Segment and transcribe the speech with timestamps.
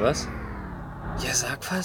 [0.00, 0.26] was?
[1.22, 1.84] Ja, sag was.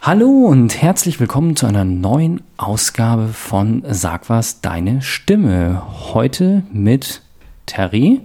[0.00, 5.82] Hallo und herzlich willkommen zu einer neuen Ausgabe von Sag was, deine Stimme.
[6.14, 7.22] Heute mit
[7.66, 8.20] Terry.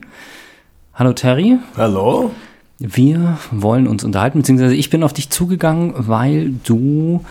[0.94, 1.58] Hallo Terry.
[1.76, 2.29] Hallo.
[2.78, 7.26] Wir wollen uns unterhalten, beziehungsweise ich bin auf dich zugegangen, weil du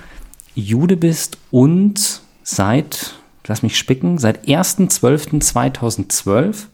[0.56, 3.14] Jude bist und seit,
[3.46, 6.66] lass mich spicken, seit 1.12.2012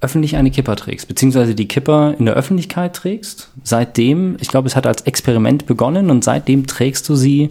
[0.00, 3.50] öffentlich eine Kipper trägst, beziehungsweise die Kipper in der Öffentlichkeit trägst.
[3.64, 7.50] Seitdem, ich glaube, es hat als Experiment begonnen und seitdem trägst du sie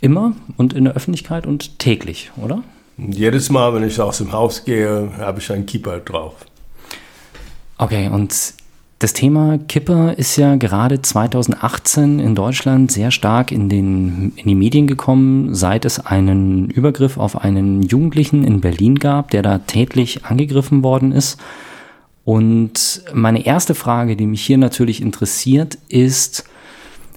[0.00, 2.62] immer und in der Öffentlichkeit und täglich, oder?
[2.98, 6.34] Jedes Mal, wenn ich aus dem Haus gehe, habe ich einen Keeper drauf.
[7.78, 8.54] Okay, und
[8.98, 14.54] das Thema Kipper ist ja gerade 2018 in Deutschland sehr stark in, den, in die
[14.54, 20.24] Medien gekommen, seit es einen Übergriff auf einen Jugendlichen in Berlin gab, der da tätlich
[20.24, 21.38] angegriffen worden ist.
[22.24, 26.44] Und meine erste Frage, die mich hier natürlich interessiert, ist,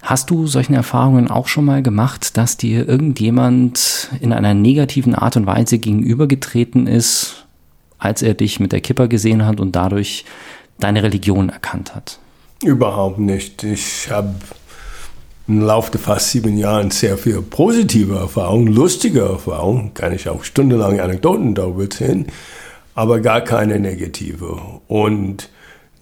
[0.01, 5.37] hast du solche Erfahrungen auch schon mal gemacht, dass dir irgendjemand in einer negativen Art
[5.37, 7.45] und Weise gegenübergetreten ist,
[7.97, 10.25] als er dich mit der Kipper gesehen hat und dadurch
[10.79, 12.19] deine Religion erkannt hat?
[12.63, 13.63] Überhaupt nicht.
[13.63, 14.35] Ich habe
[15.47, 20.43] im Laufe der fast sieben Jahren sehr viel positive Erfahrungen, lustige Erfahrungen, kann ich auch
[20.43, 22.27] stundenlang Anekdoten darüber erzählen,
[22.93, 24.59] aber gar keine negative.
[24.87, 25.49] Und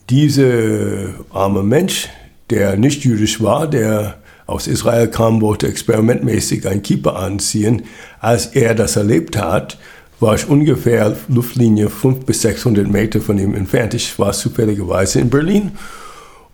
[0.09, 2.09] dieser arme Mensch,
[2.49, 4.17] der nicht jüdisch war, der
[4.47, 7.83] aus Israel kam, wollte experimentmäßig ein Kippa anziehen.
[8.19, 9.77] Als er das erlebt hat,
[10.19, 13.93] war ich ungefähr Luftlinie 500 bis 600 Meter von ihm entfernt.
[13.93, 15.73] Ich war zufälligerweise in Berlin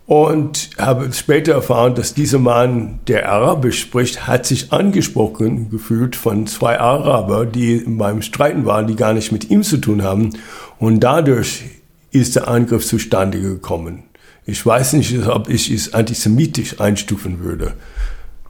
[0.05, 6.45] und habe später erfahren, dass dieser Mann, der Arabisch spricht, hat sich angesprochen gefühlt von
[6.45, 10.31] zwei Araber, die beim Streiten waren, die gar nicht mit ihm zu tun haben.
[10.77, 11.63] Und dadurch
[12.11, 14.03] ist der Angriff zustande gekommen.
[14.45, 17.75] Ich weiß nicht, ob ich es antisemitisch einstufen würde.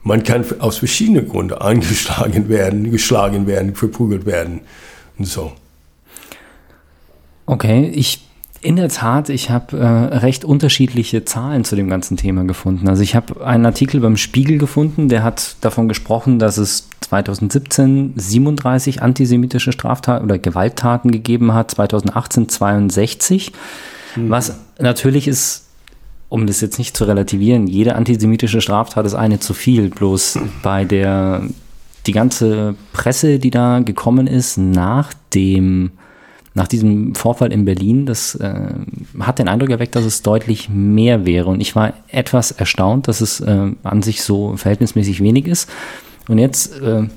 [0.02, 4.62] Man kann aus verschiedenen Gründen angeschlagen werden, geschlagen werden, verprügelt werden
[5.18, 5.52] so.
[7.46, 8.20] Okay, ich
[8.64, 12.88] in der Tat, ich habe äh, recht unterschiedliche Zahlen zu dem ganzen Thema gefunden.
[12.88, 18.14] Also ich habe einen Artikel beim Spiegel gefunden, der hat davon gesprochen, dass es 2017
[18.16, 23.52] 37 antisemitische Straftaten oder Gewalttaten gegeben hat, 2018 62.
[24.16, 24.30] Mhm.
[24.30, 25.66] Was natürlich ist,
[26.30, 29.90] um das jetzt nicht zu relativieren, jede antisemitische Straftat ist eine zu viel.
[29.90, 31.42] Bloß bei der
[32.06, 35.92] die ganze Presse, die da gekommen ist nach dem
[36.56, 38.70] nach diesem Vorfall in Berlin, das äh,
[39.18, 41.50] hat den Eindruck erweckt, dass es deutlich mehr wäre.
[41.50, 45.68] Und ich war etwas erstaunt, dass es äh, an sich so verhältnismäßig wenig ist.
[46.28, 47.08] Und jetzt, äh,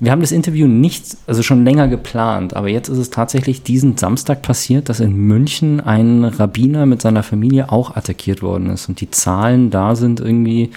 [0.00, 3.96] wir haben das Interview nicht, also schon länger geplant, aber jetzt ist es tatsächlich diesen
[3.96, 8.88] Samstag passiert, dass in München ein Rabbiner mit seiner Familie auch attackiert worden ist.
[8.88, 10.70] Und die Zahlen da sind irgendwie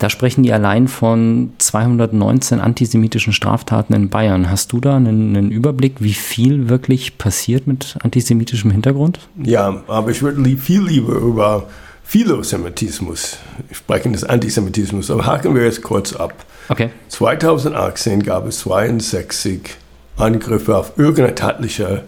[0.00, 4.50] da sprechen die allein von 219 antisemitischen Straftaten in Bayern.
[4.50, 9.20] Hast du da einen, einen, Überblick, wie viel wirklich passiert mit antisemitischem Hintergrund?
[9.42, 11.66] Ja, aber ich würde viel lieber über
[12.02, 13.36] Philosemitismus
[13.72, 15.10] sprechen, des Antisemitismus.
[15.10, 16.32] Aber haken wir jetzt kurz ab.
[16.70, 16.88] Okay.
[17.08, 19.76] 2018 gab es 62
[20.16, 22.04] Angriffe auf irgendeine tatliche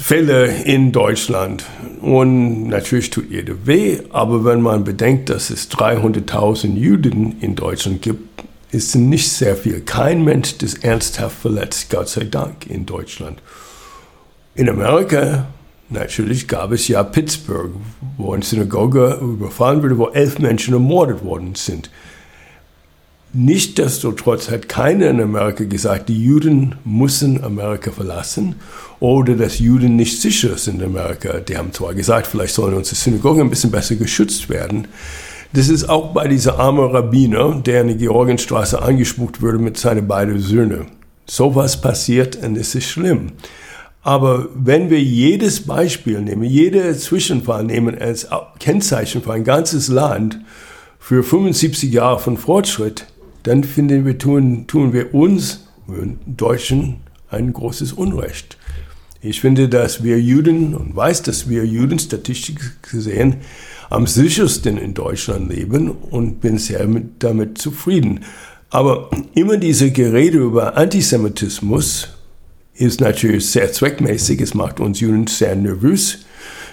[0.00, 1.64] Fälle in Deutschland.
[2.00, 8.00] Und natürlich tut jeder weh, aber wenn man bedenkt, dass es 300.000 Juden in Deutschland
[8.00, 9.82] gibt, ist nicht sehr viel.
[9.82, 13.42] Kein Mensch ist ernsthaft verletzt, Gott sei Dank, in Deutschland.
[14.54, 15.48] In Amerika,
[15.90, 17.72] natürlich gab es ja Pittsburgh,
[18.16, 21.90] wo eine Synagoge überfallen wurde, wo elf Menschen ermordet worden sind.
[23.32, 28.56] Nichtsdestotrotz hat keiner in Amerika gesagt, die Juden müssen Amerika verlassen
[28.98, 31.38] oder dass Juden nicht sicher sind in Amerika.
[31.38, 34.88] Die haben zwar gesagt, vielleicht sollen unsere Synagogen ein bisschen besser geschützt werden.
[35.52, 40.08] Das ist auch bei dieser armen Rabbiner, der in der Georgenstraße angespuckt wurde mit seinen
[40.08, 40.88] beiden Söhnen.
[41.24, 43.32] So was passiert und es ist schlimm.
[44.02, 48.26] Aber wenn wir jedes Beispiel nehmen, jeder Zwischenfall nehmen als
[48.58, 50.40] Kennzeichen für ein ganzes Land,
[50.98, 53.06] für 75 Jahre von Fortschritt,
[53.42, 55.66] dann finden wir, tun, tun wir uns,
[56.26, 56.96] Deutschen,
[57.30, 58.56] ein großes Unrecht.
[59.22, 62.56] Ich finde, dass wir Juden und weiß, dass wir Juden statistisch
[62.90, 63.36] gesehen
[63.90, 68.20] am sichersten in Deutschland leben und bin sehr mit, damit zufrieden.
[68.70, 72.08] Aber immer diese Gerede über Antisemitismus
[72.74, 74.40] ist natürlich sehr zweckmäßig.
[74.40, 76.20] Es macht uns Juden sehr nervös.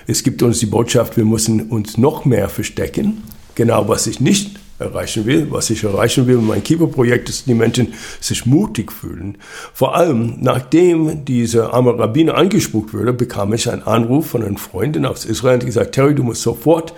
[0.05, 3.23] Es gibt uns die Botschaft, wir müssen uns noch mehr verstecken.
[3.55, 5.47] Genau was ich nicht erreichen will.
[5.49, 9.37] Was ich erreichen will mit meinem Kippur-Projekt ist, die Menschen sich mutig fühlen.
[9.73, 15.05] Vor allem, nachdem dieser arme Rabbiner angespuckt wurde, bekam ich einen Anruf von einer Freundin
[15.05, 16.93] aus Israel, die gesagt, Terry, du musst sofort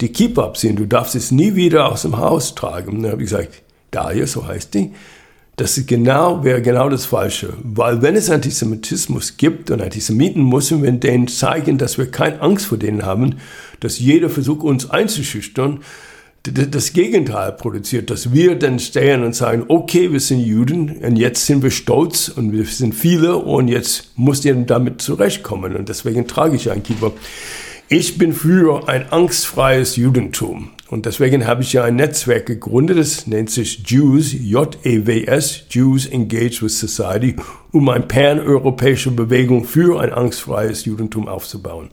[0.00, 2.96] die Kippe abziehen, du darfst es nie wieder aus dem Haus tragen.
[2.96, 4.92] Und dann habe ich gesagt, Daria, so heißt die,
[5.56, 7.52] das ist genau, wäre genau das Falsche.
[7.62, 12.66] Weil wenn es Antisemitismus gibt und Antisemiten, müssen wir denen zeigen, dass wir keine Angst
[12.66, 13.36] vor denen haben,
[13.80, 15.80] dass jeder versucht, uns einzuschüchtern,
[16.44, 21.46] das Gegenteil produziert, dass wir dann stehen und sagen, okay, wir sind Juden und jetzt
[21.46, 26.26] sind wir stolz und wir sind viele und jetzt muss ihr damit zurechtkommen und deswegen
[26.26, 27.12] trage ich ein Kiefer.
[27.88, 30.70] Ich bin für ein angstfreies Judentum.
[30.88, 36.60] Und deswegen habe ich ja ein Netzwerk gegründet, das nennt sich Jews, J-E-W-S, Jews Engage
[36.60, 37.36] with Society,
[37.70, 41.90] um eine pan-europäische Bewegung für ein angstfreies Judentum aufzubauen.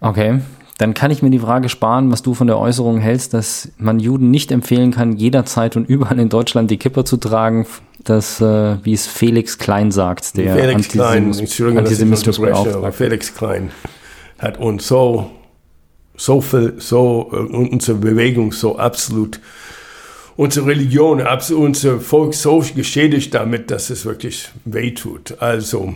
[0.00, 0.40] Okay,
[0.78, 3.98] dann kann ich mir die Frage sparen, was du von der Äußerung hältst, dass man
[3.98, 7.66] Juden nicht empfehlen kann, jederzeit und überall in Deutschland die Kippe zu tragen,
[8.04, 12.38] dass, äh, wie es Felix Klein sagt, der Felix Klein, Antisemitismus
[12.92, 13.70] Felix Klein
[14.38, 15.30] hat uns so
[16.16, 19.40] so viel, so äh, unsere Bewegung so absolut,
[20.36, 21.22] unsere Religion,
[21.56, 25.36] unser Volk so geschädigt damit, dass es wirklich wehtut.
[25.40, 25.94] Also,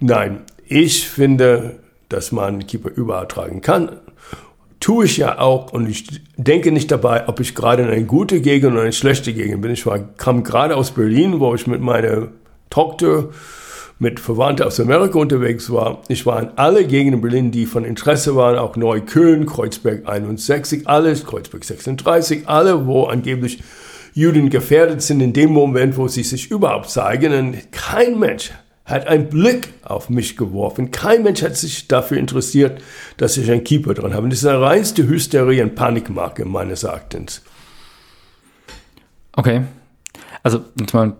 [0.00, 1.78] nein, ich finde,
[2.08, 4.00] dass man Kippa überall tragen kann.
[4.80, 6.06] Tue ich ja auch und ich
[6.36, 9.70] denke nicht dabei, ob ich gerade in eine gute Gegend oder eine schlechte Gegend bin.
[9.70, 12.28] Ich war, kam gerade aus Berlin, wo ich mit meiner
[12.70, 13.28] Tochter
[13.98, 16.00] mit Verwandten aus Amerika unterwegs war.
[16.08, 21.26] Ich war in alle Gegenden Berlin, die von Interesse waren, auch Neukölln, Kreuzberg 61, alles,
[21.26, 23.62] Kreuzberg 36, alle, wo angeblich
[24.14, 27.34] Juden gefährdet sind in dem Moment, wo sie sich überhaupt zeigen.
[27.34, 28.50] Und kein Mensch
[28.90, 30.90] hat einen Blick auf mich geworfen.
[30.90, 32.82] Kein Mensch hat sich dafür interessiert,
[33.16, 34.24] dass ich einen Keeper dran habe.
[34.24, 37.42] Und das ist eine reinste Hysterie und Panikmarke meines Erachtens.
[39.32, 39.62] Okay.
[40.42, 41.14] Also, mal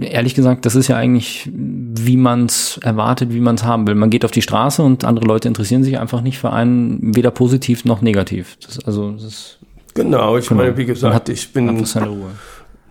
[0.00, 3.94] ehrlich gesagt, das ist ja eigentlich, wie man es erwartet, wie man es haben will.
[3.94, 7.30] Man geht auf die Straße und andere Leute interessieren sich einfach nicht für einen, weder
[7.30, 8.58] positiv noch negativ.
[8.64, 9.58] Das, also, das
[9.94, 10.62] genau, ich genau.
[10.62, 11.84] meine, wie gesagt, hat, ich bin,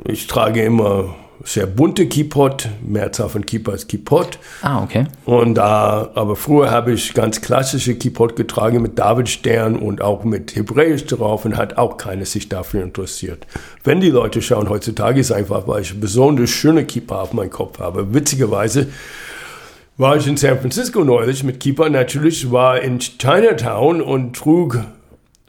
[0.06, 4.40] ich trage immer sehr bunte Keypot, Mehrzahl von Keypot als Keypot.
[4.62, 5.06] Ah, okay.
[5.26, 10.56] Und da, aber früher habe ich ganz klassische Keypot getragen mit Davidstern und auch mit
[10.56, 13.46] Hebräisch drauf und hat auch keiner sich dafür interessiert.
[13.84, 17.80] Wenn die Leute schauen, heutzutage ist einfach, weil ich besonders schöne Kippa auf meinem Kopf
[17.80, 18.14] habe.
[18.14, 18.88] Witzigerweise
[19.98, 21.90] war ich in San Francisco neulich mit Kippa.
[21.90, 24.80] Natürlich war in Chinatown und trug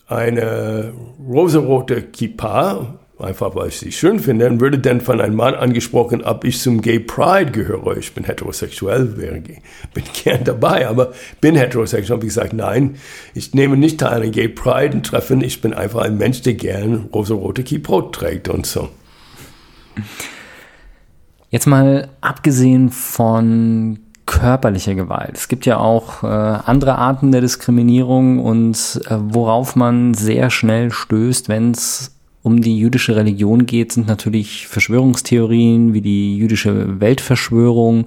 [0.06, 0.92] eine
[1.26, 6.22] rosarote Kippa einfach weil ich sie schön finde, dann würde dann von einem Mann angesprochen,
[6.22, 7.96] ob ich zum Gay Pride gehöre.
[7.96, 12.16] Ich bin heterosexuell, wäre, bin gern dabei, aber bin heterosexuell.
[12.16, 12.96] Habe ich gesagt, nein,
[13.34, 15.40] ich nehme nicht teil an Gay Pride Treffen.
[15.40, 18.88] Ich bin einfach ein Mensch, der gern rosa-rote Keybrot trägt und so.
[21.50, 25.32] Jetzt mal abgesehen von körperlicher Gewalt.
[25.34, 30.90] Es gibt ja auch äh, andere Arten der Diskriminierung und äh, worauf man sehr schnell
[30.90, 32.17] stößt, wenn es
[32.48, 38.06] um die jüdische Religion geht, sind natürlich Verschwörungstheorien wie die jüdische Weltverschwörung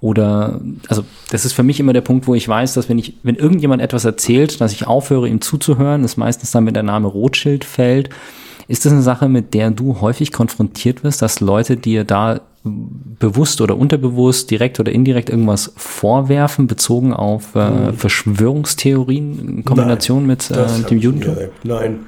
[0.00, 3.14] oder, also das ist für mich immer der Punkt, wo ich weiß, dass wenn ich,
[3.22, 7.08] wenn irgendjemand etwas erzählt, dass ich aufhöre, ihm zuzuhören, ist meistens dann, wenn der Name
[7.08, 8.10] Rothschild fällt.
[8.66, 13.60] Ist das eine Sache, mit der du häufig konfrontiert wirst, dass Leute dir da bewusst
[13.60, 17.92] oder unterbewusst, direkt oder indirekt irgendwas vorwerfen, bezogen auf äh.
[17.92, 21.36] Verschwörungstheorien in Kombination Nein, mit äh, dem Judentum?
[21.62, 22.00] Nein,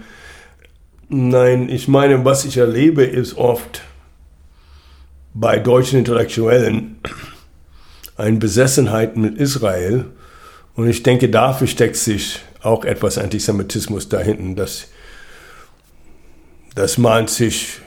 [1.08, 3.82] Nein, ich meine, was ich erlebe, ist oft
[5.34, 6.96] bei deutschen Intellektuellen
[8.16, 10.06] eine Besessenheit mit Israel.
[10.74, 14.88] Und ich denke, dafür steckt sich auch etwas Antisemitismus dahinten, dass,
[16.74, 17.80] dass man sich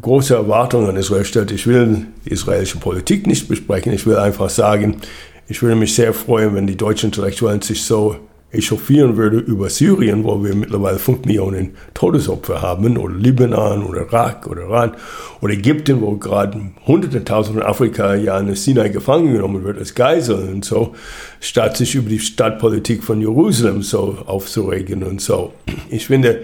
[0.00, 1.50] große Erwartungen an Israel stellt.
[1.50, 3.92] Ich will die israelische Politik nicht besprechen.
[3.92, 5.00] Ich will einfach sagen,
[5.48, 8.16] ich würde mich sehr freuen, wenn die deutschen Intellektuellen sich so
[8.52, 14.46] echauffieren würde über Syrien, wo wir mittlerweile 5 Millionen Todesopfer haben, oder Libanon, oder Irak,
[14.48, 14.96] oder Iran,
[15.40, 19.94] oder Ägypten, wo gerade hunderte Tausend von Afrika ja in Sinai gefangen genommen wird als
[19.94, 20.94] Geiseln und so,
[21.40, 25.52] statt sich über die Stadtpolitik von Jerusalem so aufzuregen und so.
[25.88, 26.42] Ich finde,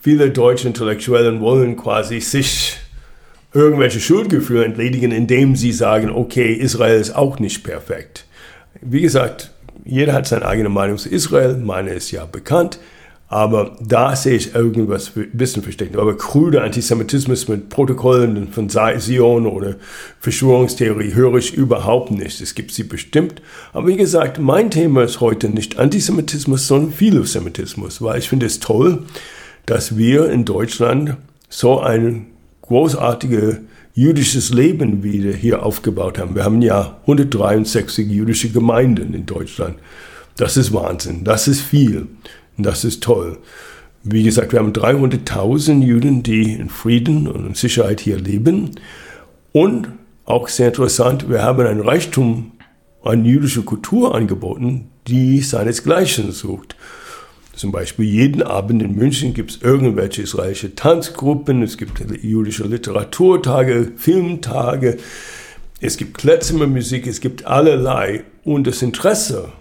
[0.00, 2.76] viele deutsche Intellektuellen wollen quasi sich
[3.54, 8.26] irgendwelche Schuldgefühle entledigen, indem sie sagen, okay, Israel ist auch nicht perfekt.
[8.80, 9.51] Wie gesagt,
[9.84, 12.78] jeder hat seine eigene Meinung zu Israel, meine ist ja bekannt,
[13.32, 15.96] aber da sehe ich irgendwas ein bisschen versteckt.
[15.96, 19.76] Aber krude Antisemitismus mit Protokollen von Sion oder
[20.20, 22.42] Verschwörungstheorie höre ich überhaupt nicht.
[22.42, 23.40] Es gibt sie bestimmt.
[23.72, 28.60] Aber wie gesagt, mein Thema ist heute nicht Antisemitismus, sondern Philosemitismus, weil ich finde es
[28.60, 29.04] toll,
[29.64, 31.16] dass wir in Deutschland
[31.48, 32.26] so ein
[32.60, 33.60] großartiges
[33.94, 36.34] jüdisches Leben wieder hier aufgebaut haben.
[36.34, 39.76] Wir haben ja 163 jüdische Gemeinden in Deutschland.
[40.36, 42.08] Das ist Wahnsinn, das ist viel
[42.58, 43.38] das ist toll.
[44.04, 48.72] Wie gesagt, wir haben 300.000 Juden, die in Frieden und in Sicherheit hier leben.
[49.52, 49.88] Und
[50.24, 52.52] auch sehr interessant, wir haben ein Reichtum
[53.04, 56.76] an jüdischer Kultur angeboten, die seinesgleichen sucht.
[57.54, 63.92] Zum Beispiel jeden Abend in München gibt es irgendwelche israelische Tanzgruppen, es gibt jüdische Literaturtage,
[63.96, 64.96] Filmtage,
[65.80, 68.24] es gibt Klezmermusik, es gibt allerlei.
[68.44, 69.52] Und das Interesse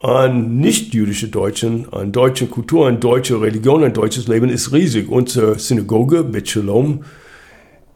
[0.00, 5.08] an nicht-jüdische Deutschen, an deutsche Kultur, an deutsche Religion, an deutsches Leben ist riesig.
[5.08, 7.04] Unsere Synagoge, Bet Shalom,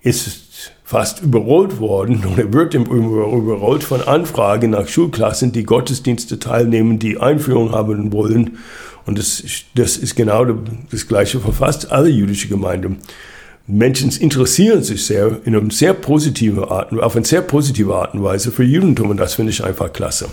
[0.02, 0.45] ist
[0.86, 7.72] fast überrollt worden oder wird überrollt von Anfragen nach Schulklassen, die Gottesdienste teilnehmen, die Einführung
[7.72, 8.58] haben wollen.
[9.04, 9.42] Und das,
[9.74, 10.46] das ist genau
[10.90, 12.98] das Gleiche für fast alle jüdische Gemeinden.
[13.66, 18.22] Menschen interessieren sich sehr in einer sehr positive Art, auf eine sehr positive Art und
[18.22, 20.28] Weise für Judentum und das finde ich einfach klasse.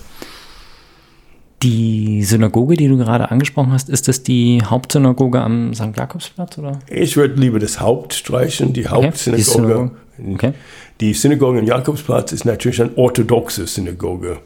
[1.63, 5.95] Die Synagoge, die du gerade angesprochen hast, ist das die Hauptsynagoge am St.
[5.95, 6.57] Jakobsplatz?
[6.57, 6.79] Oder?
[6.89, 9.91] Ich würde lieber das Haupt streichen, die Hauptsynagoge.
[10.19, 10.33] Okay.
[10.33, 10.53] okay.
[10.99, 14.39] Die Synagoge am Jakobsplatz ist natürlich eine orthodoxe Synagoge.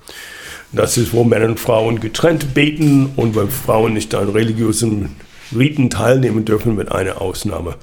[0.72, 5.16] Das ist, wo Männer und Frauen getrennt beten und wo Frauen nicht an religiösen
[5.56, 7.76] Riten teilnehmen dürfen, mit einer Ausnahme.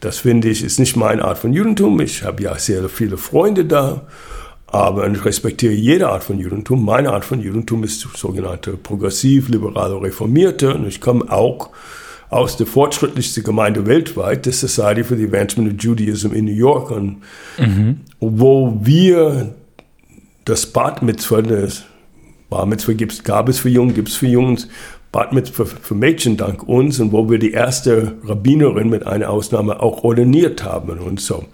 [0.00, 2.00] Das finde ich, ist nicht meine Art von Judentum.
[2.00, 4.06] Ich habe ja sehr viele Freunde da
[4.70, 6.84] aber ich respektiere jede Art von Judentum.
[6.84, 10.74] Meine Art von Judentum ist sogenannte progressiv, liberale, reformierte.
[10.74, 11.70] Und ich komme auch
[12.28, 16.90] aus der fortschrittlichsten Gemeinde weltweit, der Society for the Advancement of Judaism in New York.
[16.90, 17.22] Und
[17.56, 18.00] mhm.
[18.20, 19.54] wo wir
[20.44, 21.84] das Bat Mitzvah, das
[22.50, 24.68] Bar Mitzvah gibt's, gab es für Jungen, gibt es für Jungs,
[25.12, 29.80] Bat Mitzvah für Mädchen dank uns und wo wir die erste Rabbinerin mit einer Ausnahme
[29.80, 31.46] auch ordiniert haben und so.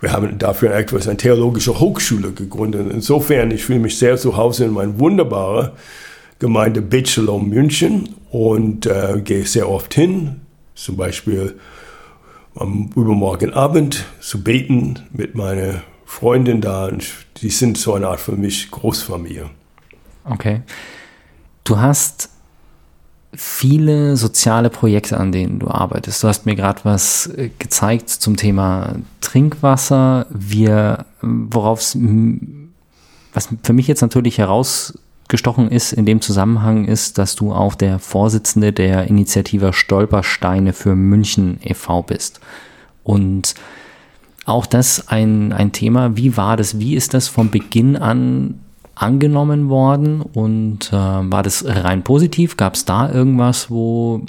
[0.00, 2.90] Wir haben dafür etwas eine theologische Hochschule gegründet.
[2.92, 5.72] Insofern, ich fühle mich sehr zu Hause in meiner wunderbaren
[6.38, 10.40] Gemeinde Bachelor München und äh, gehe sehr oft hin,
[10.74, 11.58] zum Beispiel
[12.54, 16.86] am übermorgen Abend zu beten mit meiner Freundin da.
[16.86, 17.06] Und
[17.42, 19.50] die sind so eine Art für mich Großfamilie.
[20.24, 20.62] Okay.
[21.64, 22.29] Du hast
[23.32, 26.22] viele soziale Projekte, an denen du arbeitest.
[26.22, 30.26] Du hast mir gerade was äh, gezeigt zum Thema Trinkwasser.
[30.30, 31.96] Wir, worauf
[33.32, 38.00] was für mich jetzt natürlich herausgestochen ist in dem Zusammenhang ist, dass du auch der
[38.00, 42.02] Vorsitzende der Initiative Stolpersteine für München e.V.
[42.02, 42.40] bist.
[43.04, 43.54] Und
[44.44, 46.16] auch das ein, ein Thema.
[46.16, 46.80] Wie war das?
[46.80, 48.58] Wie ist das von Beginn an
[49.00, 52.56] angenommen worden und äh, war das rein positiv?
[52.56, 54.22] Gab es da irgendwas, wo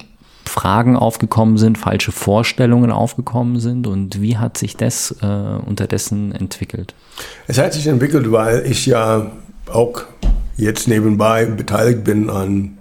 [0.45, 6.93] Fragen aufgekommen sind, falsche Vorstellungen aufgekommen sind und wie hat sich das äh, unterdessen entwickelt?
[7.47, 9.31] Es hat sich entwickelt, weil ich ja
[9.71, 10.03] auch
[10.57, 12.77] jetzt nebenbei beteiligt bin an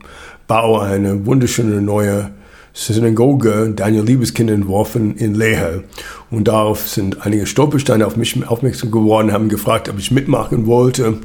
[0.46, 2.30] Bau einer wunderschönen neue
[2.72, 5.84] Synagoge Daniel Liebeskind entworfen in Lehe.
[6.30, 11.18] Und darauf sind einige Stolpersteine auf mich aufmerksam geworden, haben gefragt, ob ich mitmachen wollte.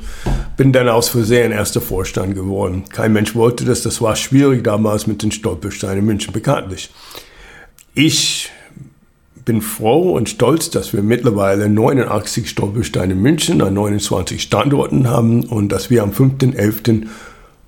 [0.57, 2.83] Bin dann aus Versehen erster Vorstand geworden.
[2.89, 6.89] Kein Mensch wollte das, das war schwierig damals mit den Stolpersteinen in München bekanntlich.
[7.93, 8.51] Ich
[9.45, 15.43] bin froh und stolz, dass wir mittlerweile 89 Stolpersteine in München an 29 Standorten haben
[15.43, 17.05] und dass wir am 5.11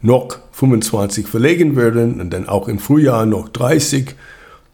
[0.02, 4.16] noch 25 verlegen werden und dann auch im Frühjahr noch 30,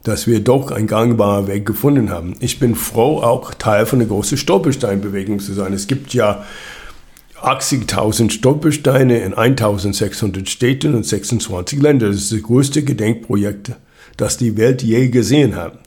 [0.04, 2.36] dass wir doch einen gangbaren Weg gefunden haben.
[2.40, 5.74] Ich bin froh, auch Teil von der großen Stolpersteinbewegung zu sein.
[5.74, 6.46] Es gibt ja
[7.42, 12.12] 80.000 Stolpersteine in 1.600 Städten und 26 Ländern.
[12.12, 13.74] Das ist das größte Gedenkprojekt,
[14.16, 15.78] das die Welt je gesehen hat.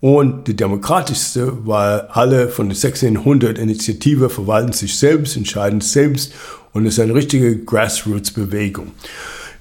[0.00, 6.32] Und die demokratischste, weil alle von den 1600 Initiativen verwalten sich selbst, entscheiden selbst
[6.72, 8.92] und es ist eine richtige Grassroots-Bewegung.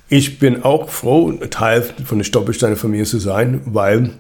[0.07, 4.11] Ich bin auch froh, Teil von der Stoppelsteiner-Familie zu sein, weil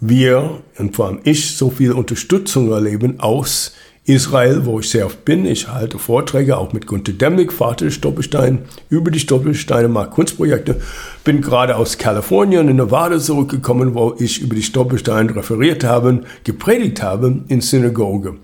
[0.00, 3.72] wir und vor allem ich so viel Unterstützung erleben aus
[4.08, 5.44] Israel, wo ich sehr oft bin.
[5.44, 10.80] Ich halte Vorträge auch mit Günter Demnig, Vater des Stoppelstein, über die Stoppelsteine, mache Kunstprojekte.
[11.24, 17.02] Bin gerade aus Kalifornien in Nevada zurückgekommen, wo ich über die Stoppelsteine referiert habe, gepredigt
[17.02, 18.36] habe in Synagoge.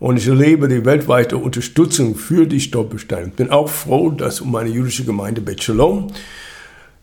[0.00, 3.28] Und ich erlebe die weltweite Unterstützung für die Stolpersteine.
[3.28, 6.08] Bin auch froh, dass meine jüdische Gemeinde Bet Shalom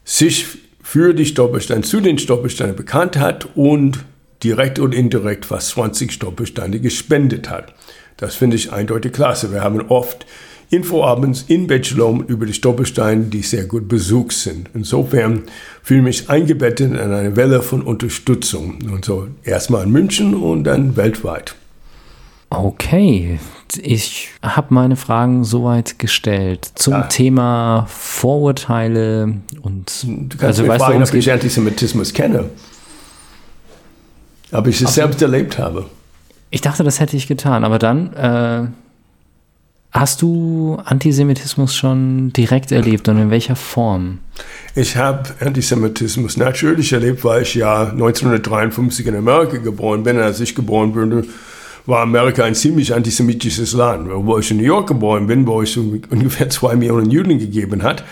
[0.04, 0.46] sich
[0.82, 4.00] für die Stolpersteine, zu den Stolpersteinen bekannt hat und
[4.44, 7.74] direkt und indirekt fast 20 Stolpersteine gespendet hat.
[8.18, 9.52] Das finde ich eindeutig klasse.
[9.52, 10.26] Wir haben oft
[10.70, 14.70] Infoabends in Bachelor über die Stolpersteine, die sehr gut besucht sind.
[14.74, 15.44] Insofern
[15.84, 18.80] fühle ich mich eingebettet in eine Welle von Unterstützung.
[18.92, 21.56] Und so erstmal in München und dann weltweit.
[22.50, 23.40] Okay,
[23.82, 27.04] ich habe meine Fragen soweit gestellt zum ja.
[27.04, 32.50] Thema Vorurteile und du kannst also, mich fragen, du, ob ich Antisemitismus kenne.
[34.54, 35.86] Ob ich es selbst erlebt habe.
[36.52, 38.68] Ich dachte, das hätte ich getan, aber dann äh,
[39.92, 44.20] hast du Antisemitismus schon direkt erlebt und in welcher Form?
[44.76, 50.20] Ich habe Antisemitismus natürlich erlebt, weil ich ja 1953 in Amerika geboren bin.
[50.20, 51.26] Als ich geboren wurde,
[51.86, 54.08] war Amerika ein ziemlich antisemitisches Land.
[54.12, 58.04] Wo ich in New York geboren bin, wo es ungefähr zwei Millionen Juden gegeben hat,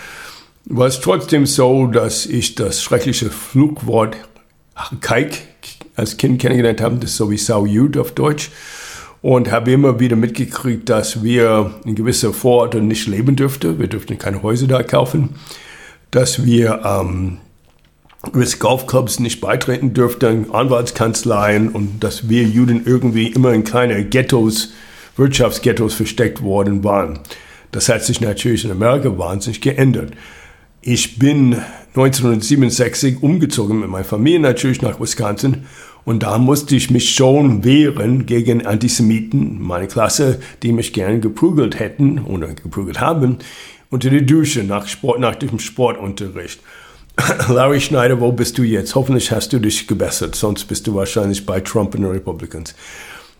[0.65, 4.15] war es trotzdem so, dass ich das schreckliche Flugwort
[4.99, 5.50] Kaik
[6.01, 8.51] als Kind kennengelernt habe, das ist so wie Sau Jud auf Deutsch.
[9.21, 13.77] Und habe immer wieder mitgekriegt, dass wir in gewisser Vororte nicht leben dürften.
[13.77, 15.35] Wir dürften keine Häuser da kaufen.
[16.09, 17.37] Dass wir ähm,
[18.33, 24.73] des Golfclubs nicht beitreten dürften, Anwaltskanzleien und dass wir Juden irgendwie immer in kleine Ghettos,
[25.17, 27.19] Wirtschaftsghettos versteckt worden waren.
[27.71, 30.13] Das hat sich natürlich in Amerika wahnsinnig geändert.
[30.81, 31.61] Ich bin
[31.95, 35.65] 1967 umgezogen mit meiner Familie natürlich nach Wisconsin
[36.05, 41.79] und da musste ich mich schon wehren gegen Antisemiten, meine Klasse, die mich gerne geprügelt
[41.79, 43.37] hätten oder geprügelt haben,
[43.89, 46.61] unter die Dusche nach, Sport, nach dem Sportunterricht.
[47.49, 48.95] Larry Schneider, wo bist du jetzt?
[48.95, 52.73] Hoffentlich hast du dich gebessert, sonst bist du wahrscheinlich bei Trump und den Republicans.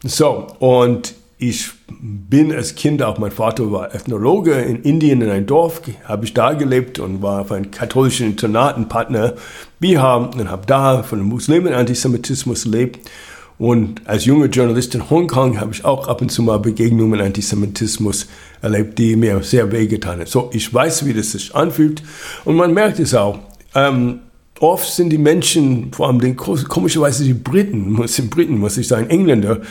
[0.04, 5.48] So, und ich bin als Kind, auch mein Vater war Ethnologe in Indien in einem
[5.48, 9.34] Dorf, habe ich da gelebt und war auf einem katholischen Internatenpartner
[9.80, 13.10] Bihar und habe da von Muslimen Antisemitismus gelebt.
[13.58, 17.22] Und als junger Journalist in Hongkong habe ich auch ab und zu mal Begegnungen mit
[17.22, 18.28] Antisemitismus
[18.62, 20.28] erlebt, die mir sehr wehgetan haben.
[20.28, 22.04] So, ich weiß, wie das sich anfühlt
[22.46, 23.40] und man merkt es auch.
[23.74, 24.20] Ähm,
[24.60, 29.10] oft sind die Menschen, vor allem den, komischerweise die Briten, muss Briten, muss ich sagen,
[29.10, 29.62] Engländer,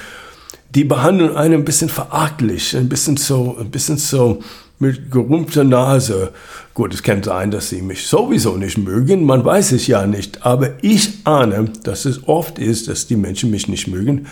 [0.74, 4.40] die behandeln einen ein bisschen verachtlich, ein bisschen so, ein bisschen so
[4.78, 6.32] mit gerumpfter Nase.
[6.74, 10.46] Gut, es kann sein, dass sie mich sowieso nicht mögen, man weiß es ja nicht,
[10.46, 14.26] aber ich ahne, dass es oft ist, dass die Menschen mich nicht mögen,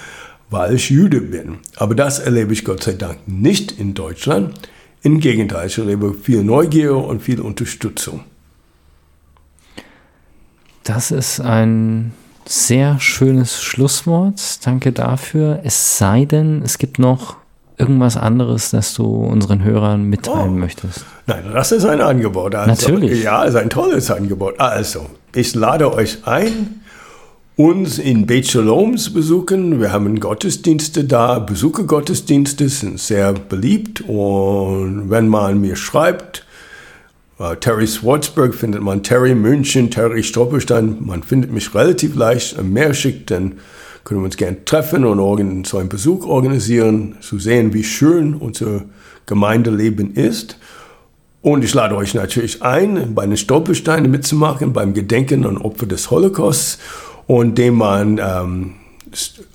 [0.51, 1.59] weil ich Jude bin.
[1.77, 4.59] Aber das erlebe ich Gott sei Dank nicht in Deutschland.
[5.03, 8.25] Im Gegenteil, ich erlebe viel Neugier und viel Unterstützung.
[10.85, 12.13] Das ist ein
[12.49, 14.65] sehr schönes Schlusswort.
[14.65, 15.61] Danke dafür.
[15.65, 17.37] Es sei denn, es gibt noch
[17.77, 20.59] irgendwas anderes, das du unseren Hörern mitteilen oh.
[20.59, 21.05] möchtest.
[21.27, 22.55] Nein, das ist ein Angebot.
[22.55, 23.23] Also, Natürlich.
[23.23, 24.59] Ja, es ist ein tolles Angebot.
[24.59, 26.81] Also, ich lade euch ein,
[27.57, 29.81] uns in Beit Shalom zu besuchen.
[29.81, 31.39] Wir haben Gottesdienste da.
[31.39, 34.01] Besuchergottesdienste sind sehr beliebt.
[34.01, 36.47] Und wenn man mir schreibt,
[37.61, 40.99] Terry Swartzberg findet man Terry München, Terry Stolperstein.
[41.01, 42.61] Man findet mich relativ leicht.
[42.61, 43.59] Mehr schickt, dann
[44.03, 48.83] können wir uns gerne treffen und so einen Besuch organisieren, zu sehen, wie schön unser
[49.27, 50.59] Gemeindeleben ist.
[51.41, 56.11] Und ich lade euch natürlich ein, bei den Stolpersteinen mitzumachen, beim Gedenken an Opfer des
[56.11, 56.79] Holocausts
[57.29, 58.73] und dem man, ähm,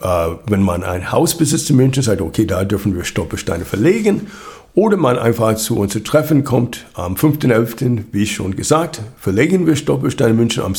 [0.02, 4.28] äh, wenn man ein Haus besitzt in München, sagt, okay, da dürfen wir Stolpersteine verlegen
[4.75, 9.75] oder man einfach zu uns zu Treffen kommt am 5.11., wie schon gesagt, verlegen wir
[9.75, 10.75] Stolperstein München am,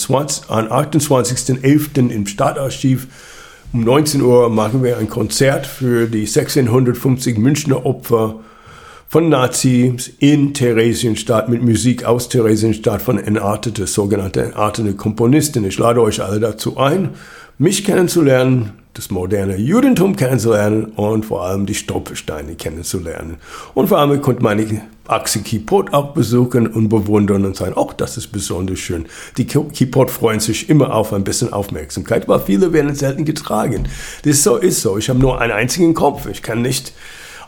[0.68, 2.11] 28.11.
[2.11, 3.07] im Stadtarchiv.
[3.72, 8.40] Um 19 Uhr machen wir ein Konzert für die 1650 Münchner Opfer
[9.09, 15.64] von Nazis in Theresienstadt mit Musik aus Theresienstadt von entartete, sogenannte entartete Komponisten.
[15.64, 17.11] Ich lade euch alle dazu ein,
[17.59, 23.38] mich kennenzulernen, das moderne Judentum kennenzulernen und vor allem die Stolpersteine kennenzulernen.
[23.74, 27.92] Und vor allem konnte man die Achse Kippot auch besuchen und bewundern und sagen, auch
[27.92, 29.07] das ist besonders schön.
[29.37, 33.88] Die Kippot freuen sich immer auf ein bisschen Aufmerksamkeit, weil viele werden selten getragen.
[34.22, 34.96] Das ist so, ist so.
[34.96, 36.26] Ich habe nur einen einzigen Kopf.
[36.26, 36.92] Ich kann nicht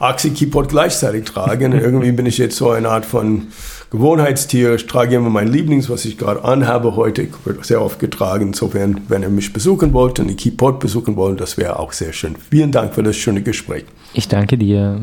[0.00, 1.72] Achse Kippot gleichzeitig tragen.
[1.80, 3.46] Irgendwie bin ich jetzt so eine Art von
[3.90, 4.74] Gewohnheitstier.
[4.74, 8.48] Ich trage immer mein Lieblings, was ich gerade anhabe heute, wird sehr oft getragen.
[8.48, 12.12] Insofern, wenn ihr mich besuchen wollt und die Keypod besuchen wollt, das wäre auch sehr
[12.12, 12.34] schön.
[12.50, 13.84] Vielen Dank für das schöne Gespräch.
[14.12, 15.02] Ich danke dir.